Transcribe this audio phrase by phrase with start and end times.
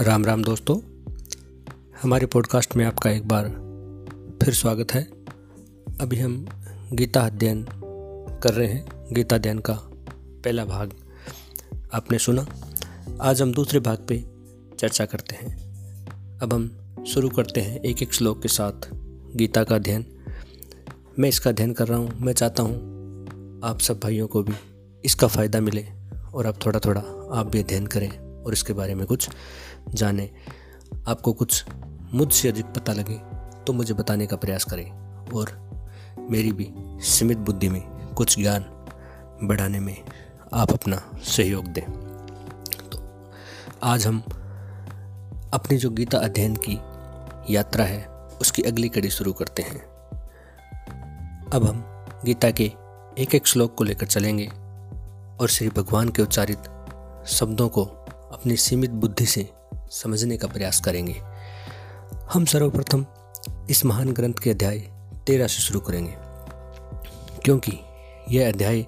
[0.00, 0.80] राम राम दोस्तों।
[2.02, 3.48] हमारे पॉडकास्ट में आपका एक बार
[4.42, 5.02] फिर स्वागत है।
[6.00, 6.48] अभी हम
[6.92, 7.66] गीता अध्ययन
[8.42, 9.72] कर रहे हैं। गीता अध्ययन का
[10.44, 10.92] पहला भाग
[11.92, 12.46] आपने सुना।
[13.20, 14.24] आज हम दूसरे भाग पे
[14.78, 15.56] चर्चा करते हैं।
[16.38, 16.78] अब हम
[17.08, 18.88] शुरू करते हैं एक एक श्लोक के साथ
[19.36, 20.06] गीता का अध्ययन।
[21.18, 22.76] मैं इसका अध्ययन कर रहा हूँ। मैं चाहता हूँ
[23.64, 24.54] आप सब भाइयों को भी
[25.04, 25.86] इसका फ़ायदा मिले
[26.34, 27.00] और अब थोड़ा थोड़ा
[27.32, 29.28] आप भी अध्ययन करें। और इसके बारे में कुछ
[29.88, 30.30] जाने।
[31.08, 31.64] आपको कुछ
[32.14, 33.14] मुझसे अधिक पता लगे
[33.64, 34.90] तो मुझे बताने का प्रयास करें
[35.30, 35.50] और
[36.30, 36.72] मेरी भी
[37.04, 37.82] सीमित बुद्धि में
[38.14, 38.64] कुछ ज्ञान
[39.42, 39.96] बढ़ाने में
[40.54, 41.84] आप अपना सहयोग दें।
[42.90, 42.98] तो
[43.82, 44.22] आज हम
[45.54, 46.78] अपनी जो गीता अध्ययन की
[47.54, 48.06] यात्रा है,
[48.40, 49.80] उसकी अगली कड़ी शुरू करते हैं।
[51.52, 51.84] अब हम
[52.24, 52.64] गीता के
[53.18, 54.46] एक एक श्लोक को लेकर चलेंगे
[55.40, 56.58] और श्री भगवान के उच्चारित
[57.26, 57.84] शब्दों को
[58.38, 61.22] अपनी सीमित बुद्धि से समझने का प्रयास करेंगे।
[62.32, 63.06] हम सर्वप्रथम
[63.70, 64.78] इस महान ग्रंथ के अध्याय
[65.26, 66.14] तेरह से शुरू करेंगे।
[67.44, 67.72] क्योंकि
[68.30, 68.86] यह अध्याय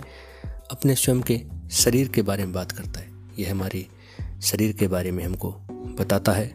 [0.71, 3.87] अपने स्वयं के शरीर के बारे में बात करता है। यह हमारे
[4.43, 6.48] शरीर के बारे में हमको बताता है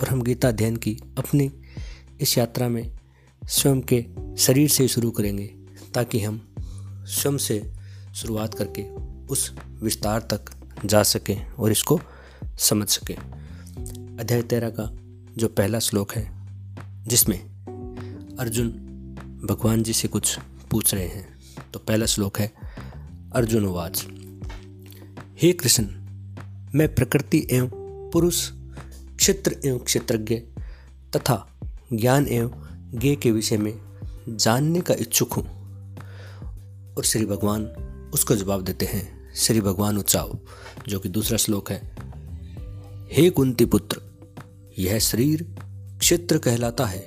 [0.00, 1.52] और हम गीता अध्ययन की अपनी
[2.20, 2.98] इस यात्रा में
[3.48, 4.06] स्वयं के
[4.36, 5.46] शरीर से शुरू करेंगे
[5.94, 6.54] ताकि हम
[7.06, 7.72] स्वयं से
[8.14, 8.94] शुरुआत करके
[9.26, 10.44] उस विस्तार तक
[10.84, 12.00] जा सकें और इसको
[12.58, 13.14] समझ सके।
[14.20, 14.90] अध्याय तेरह का
[15.36, 16.30] जो पहला श्लोक है,
[17.06, 17.38] जिसमें
[18.36, 18.68] अर्जुन
[19.44, 20.38] भगवान जी से कुछ
[20.70, 21.26] पूछ रहे हैं
[21.72, 22.52] तो पहला श्लोक है,
[23.34, 24.06] अर्जुन वाच।
[25.42, 25.84] हे कृष्ण,
[26.74, 27.68] मैं प्रकृति एवं
[28.10, 28.50] पुरुष,
[29.16, 30.34] क्षेत्र एवं क्षेत्रज्ञ
[31.16, 31.60] तथा
[31.92, 33.74] ज्ञान एवं ज्ञ के विषय में
[34.28, 35.44] जानने का इच्छुक हूँ
[36.94, 37.64] और श्री भगवान
[38.14, 40.38] उसको जवाब देते हैं। श्री भगवान उच्चाओ
[40.88, 41.97] जो कि दूसरा श्लोक है
[43.12, 44.00] हे कुंती पुत्र,
[44.78, 45.56] यह शरीर
[45.98, 47.00] क्षेत्र कहलाता है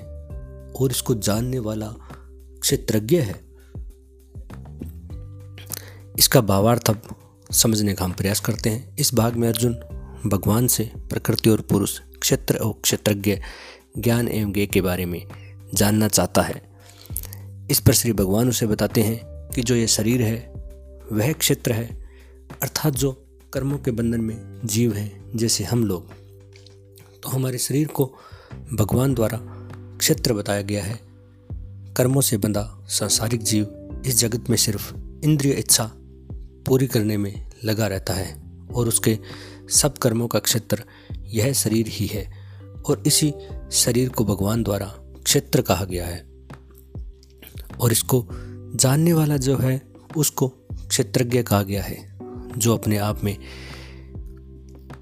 [0.71, 1.87] और इसको जानने वाला
[2.61, 3.43] क्षेत्रज्ञ है।
[6.19, 7.01] इसका भावार्थ अब
[7.51, 9.73] समझने का हम प्रयास करते हैं। इस भाग में अर्जुन
[10.25, 13.39] भगवान से प्रकृति और पुरुष, क्षेत्र और क्षेत्रज्ञ,
[13.97, 15.27] ज्ञान एवं ज्ञ के बारे में
[15.73, 16.63] जानना चाहता है।
[17.71, 20.53] इस पर श्री भगवान उसे बताते हैं कि जो ये शरीर है,
[21.11, 22.09] वह क्षेत्र है,
[22.61, 23.20] अर्थात जो
[23.53, 26.09] कर्मों के बंधन में जीव हैं, जैसे हम लोग।
[27.23, 28.13] तो हमारे शरीर को
[28.73, 29.37] भगवान द्वारा
[29.97, 30.99] क्षेत्र बताया गया है।
[31.93, 33.67] कर्मों से बंधा सांसारिक जीव
[34.05, 35.91] इस जगत में सिर्फ़ इंद्रिय इच्छा
[36.65, 39.19] पूरी करने में लगा रहता है और उसके
[39.69, 40.83] सब कर्मों का क्षेत्र
[41.21, 42.33] यह शरीर ही है
[42.85, 43.33] और इसी
[43.71, 44.85] शरीर को भगवान द्वारा
[45.23, 46.27] क्षेत्र कहा गया है।
[47.79, 48.27] और इसको
[48.75, 49.81] जानने वाला जो है,
[50.17, 50.47] उसको
[50.87, 52.10] क्षेत्रज्ञ कहा गया है।
[52.57, 53.37] जो अपने आप में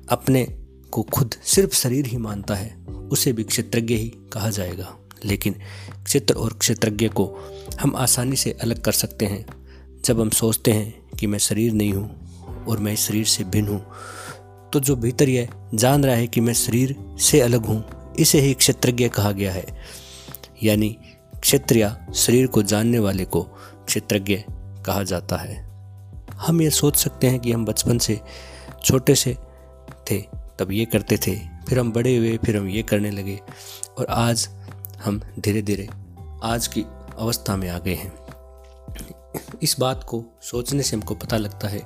[0.10, 0.48] अपने
[0.92, 4.96] को खुद सिर्फ़ शरीर ही मानता है, उसे भी क्षेत्रज्ञ ही कहा जाएगा।
[5.26, 5.56] लेकिन
[6.04, 7.38] क्षेत्र और क्षेत्रज्ञ को
[7.80, 9.46] हम आसानी से अलग कर सकते हैं।
[10.06, 13.68] जब हम सोचते हैं कि मैं शरीर नहीं हूँ और मैं इस शरीर से भिन्न
[13.68, 13.86] हूँ
[14.74, 17.86] तो जो भीतर यह जान रहा है कि मैं शरीर से अलग हूँ,
[18.20, 19.66] इसे ही क्षेत्रज्ञ कहा गया है।
[20.64, 20.98] यानी
[21.42, 23.42] क्षेत्र या शरीर को जानने वाले को
[23.88, 24.44] क्षेत्रज्ञ
[24.86, 25.69] कहा जाता है।
[26.40, 28.22] हम ये सोच सकते हैं कि हम बचपन से,
[28.84, 29.38] छोटे से
[30.12, 30.22] थे,
[30.60, 31.36] तब ये करते थे,
[31.68, 33.40] फिर हम बड़े हुए, फिर हम ये करने लगे
[33.98, 34.50] और आज
[35.04, 35.90] हम धीरे धीरे
[36.44, 36.86] आज की
[37.20, 38.20] अवस्था में आ गए हैं।
[39.64, 41.82] इस बात को सोचने से हमको पता लगता है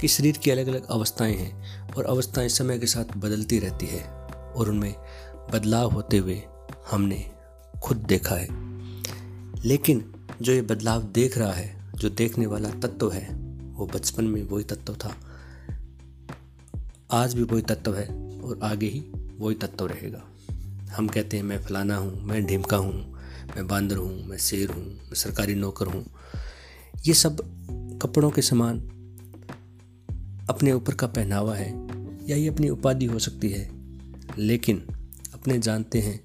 [0.00, 4.04] कि शरीर की अलग अलग अवस्थाएँ हैं और अवस्थाएँ समय के साथ बदलती रहती है
[4.56, 4.94] और उनमें
[5.52, 6.42] बदलाव होते हुए
[6.90, 7.30] हमने
[7.82, 8.48] खुद देखा है।
[9.64, 13.49] लेकिन जो ये बदलाव देख रहा है, जो देखने वाला तत्व है
[13.80, 15.16] वो बचपन में वही तत्व था।
[17.10, 18.06] आज भी वही तत्व है
[18.40, 19.00] और आगे ही
[19.38, 20.24] वही तत्व रहेगा।
[20.92, 23.12] हम कहते हैं, मैं फलाना हूँ, मैं ढिमका हूँ,
[23.56, 26.06] मैं बांदर हूँ, मैं शेर हूँ, मैं सरकारी नौकर हूँ।
[27.06, 27.40] ये सब
[28.02, 28.80] कपड़ों के समान
[30.50, 31.88] अपने ऊपर का पहनावा है
[32.30, 33.70] या ये अपनी उपाधि हो सकती है।
[34.38, 34.86] लेकिन
[35.34, 36.20] अपने जानते हैं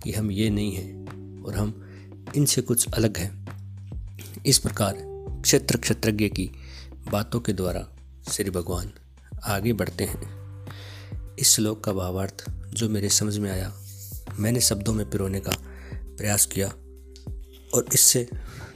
[0.00, 1.06] कि हम ये नहीं हैं
[1.42, 1.88] और हम
[2.36, 3.48] इनसे कुछ अलग हैं।
[4.46, 4.94] इस प्रकार
[5.44, 6.50] क्षेत्र क्षेत्रज्ञ की
[7.10, 7.80] बातों के द्वारा
[8.30, 8.92] श्री भगवान
[9.46, 13.72] आगे बढ़ते हैं। इस श्लोक का भावार्थ जो मेरे समझ में आया,
[14.38, 15.52] मैंने शब्दों में पिरोने का
[15.92, 16.68] प्रयास किया
[17.74, 18.26] और इससे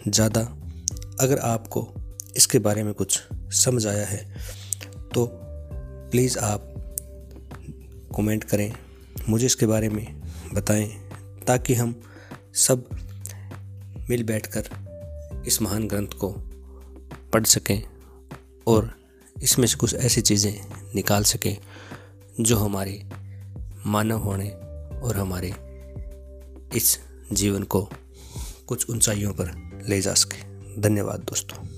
[0.09, 0.41] ज़्यादा
[1.21, 1.87] अगर आपको
[2.37, 3.21] इसके बारे में कुछ
[3.57, 4.25] समझ आया है
[5.15, 5.27] तो
[6.11, 6.69] प्लीज़ आप
[8.17, 8.73] कमेंट करें,
[9.29, 10.07] मुझे इसके बारे में
[10.55, 10.89] बताएँ,
[11.47, 12.01] ताकि हम
[12.59, 12.89] सब
[14.11, 16.35] मिल बैठकर इस महान ग्रंथ को
[17.33, 17.83] पढ़ सकें।
[18.67, 18.95] और
[19.43, 20.61] इसमें से कुछ ऐसी चीज़ें
[20.95, 21.59] निकाल सकें
[22.41, 23.07] जो हमारे
[23.87, 24.51] मानव होने
[25.01, 25.55] और हमारे
[26.77, 26.99] इस
[27.33, 27.89] जीवन को
[28.67, 31.72] कुछ ऊंचाइयों पर ले जा सके। धन्यवाद दोस्तों।